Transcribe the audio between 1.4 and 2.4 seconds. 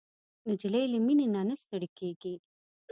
نه ستړېږي.